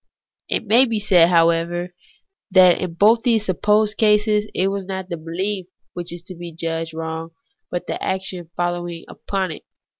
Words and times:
It 0.49 0.65
may 0.65 0.85
be 0.85 0.99
said, 0.99 1.29
however, 1.29 1.93
that 2.49 2.79
in 2.81 2.95
both 2.95 3.19
of 3.19 3.23
these 3.23 3.45
supposed 3.45 3.97
cases 3.97 4.49
it 4.55 4.67
is 4.67 4.85
not 4.87 5.09
the 5.09 5.15
belief 5.17 5.67
which 5.93 6.11
is 6.11 6.23
judged 6.23 6.89
to 6.89 6.89
be 6.89 6.97
wrong, 6.99 7.33
but 7.69 7.85
the 7.85 8.01
action 8.03 8.49
following 8.57 9.05
upon 9.07 9.51
it. 9.51 9.63